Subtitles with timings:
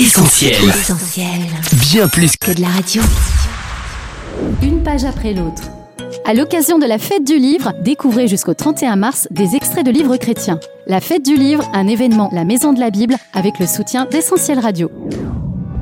[0.00, 0.52] Essentiel.
[0.68, 1.40] Essentiel.
[1.90, 3.02] Bien plus que Que de la radio.
[4.62, 5.64] Une page après l'autre.
[6.24, 10.16] À l'occasion de la fête du livre, découvrez jusqu'au 31 mars des extraits de livres
[10.16, 10.60] chrétiens.
[10.86, 14.60] La fête du livre, un événement La Maison de la Bible avec le soutien d'Essentiel
[14.60, 14.88] Radio.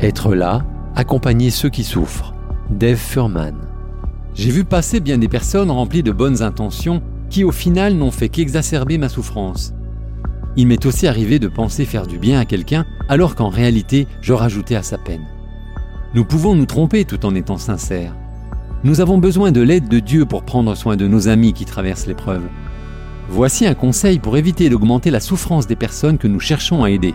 [0.00, 2.34] Être là, accompagner ceux qui souffrent.
[2.70, 3.56] Dave Furman.
[4.34, 8.28] J'ai vu passer bien des personnes remplies de bonnes intentions qui au final n'ont fait
[8.28, 9.74] qu'exacerber ma souffrance.
[10.56, 14.32] Il m'est aussi arrivé de penser faire du bien à quelqu'un alors qu'en réalité je
[14.32, 15.26] rajoutais à sa peine.
[16.14, 18.14] Nous pouvons nous tromper tout en étant sincères.
[18.84, 22.06] Nous avons besoin de l'aide de Dieu pour prendre soin de nos amis qui traversent
[22.06, 22.44] l'épreuve.
[23.28, 27.14] Voici un conseil pour éviter d'augmenter la souffrance des personnes que nous cherchons à aider.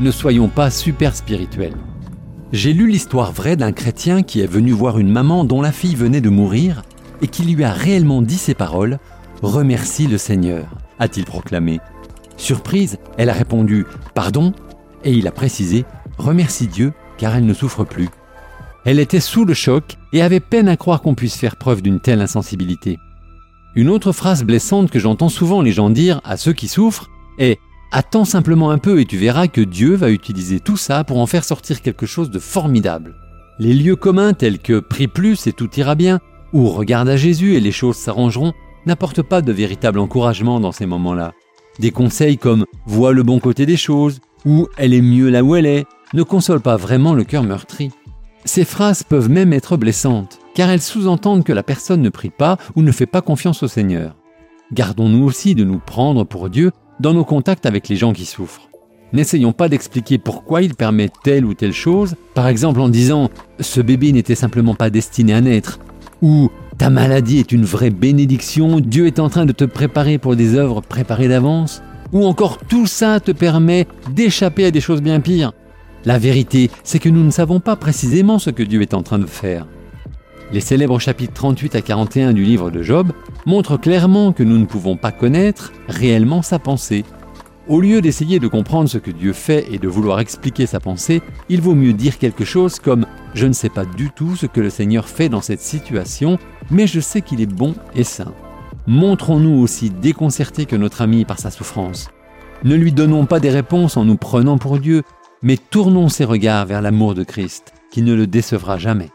[0.00, 1.76] Ne soyons pas super spirituels.
[2.52, 5.94] J'ai lu l'histoire vraie d'un chrétien qui est venu voir une maman dont la fille
[5.94, 6.82] venait de mourir
[7.20, 8.98] et qui lui a réellement dit ces paroles
[9.42, 11.80] Remercie le Seigneur, a-t-il proclamé.
[12.42, 14.52] Surprise, elle a répondu Pardon
[15.04, 15.84] et il a précisé
[16.18, 18.08] Remercie Dieu car elle ne souffre plus.
[18.84, 22.00] Elle était sous le choc et avait peine à croire qu'on puisse faire preuve d'une
[22.00, 22.98] telle insensibilité.
[23.76, 27.60] Une autre phrase blessante que j'entends souvent les gens dire à ceux qui souffrent est
[27.92, 31.26] Attends simplement un peu et tu verras que Dieu va utiliser tout ça pour en
[31.26, 33.14] faire sortir quelque chose de formidable.
[33.60, 36.18] Les lieux communs tels que Prie plus et tout ira bien,
[36.52, 38.52] ou Regarde à Jésus et les choses s'arrangeront,
[38.84, 41.32] n'apportent pas de véritable encouragement dans ces moments-là.
[41.78, 45.56] Des conseils comme Vois le bon côté des choses ou Elle est mieux là où
[45.56, 47.90] elle est ne consolent pas vraiment le cœur meurtri.
[48.44, 52.58] Ces phrases peuvent même être blessantes, car elles sous-entendent que la personne ne prie pas
[52.76, 54.16] ou ne fait pas confiance au Seigneur.
[54.72, 58.68] Gardons-nous aussi de nous prendre pour Dieu dans nos contacts avec les gens qui souffrent.
[59.12, 63.26] N'essayons pas d'expliquer pourquoi il permet telle ou telle chose, par exemple en disant⁇
[63.60, 65.78] ce bébé n'était simplement pas destiné à naître⁇
[66.22, 66.46] ou⁇
[66.82, 70.56] ta maladie est une vraie bénédiction, Dieu est en train de te préparer pour des
[70.56, 71.80] œuvres préparées d'avance⁇
[72.12, 75.52] ou encore tout ça te permet d'échapper à des choses bien pires.
[76.04, 79.20] La vérité, c'est que nous ne savons pas précisément ce que Dieu est en train
[79.20, 79.68] de faire.
[80.52, 83.12] Les célèbres chapitres 38 à 41 du livre de Job
[83.46, 87.04] montrent clairement que nous ne pouvons pas connaître réellement sa pensée.
[87.68, 91.22] Au lieu d'essayer de comprendre ce que Dieu fait et de vouloir expliquer sa pensée,
[91.48, 93.02] il vaut mieux dire quelque chose comme⁇
[93.34, 96.38] Je ne sais pas du tout ce que le Seigneur fait dans cette situation,
[96.70, 98.24] mais je sais qu'il est bon et saint.⁇
[98.86, 102.10] Montrons-nous aussi déconcertés que notre ami par sa souffrance.
[102.64, 105.02] Ne lui donnons pas des réponses en nous prenant pour Dieu,
[105.42, 109.10] mais tournons ses regards vers l'amour de Christ, qui ne le décevra jamais.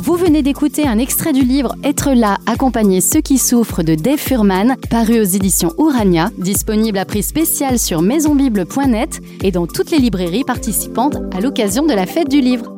[0.00, 4.18] Vous venez d'écouter un extrait du livre Être là, accompagner ceux qui souffrent de Dave
[4.18, 9.98] Furman, paru aux éditions Urania, disponible à prix spécial sur maisonbible.net et dans toutes les
[9.98, 12.77] librairies participantes à l'occasion de la fête du livre.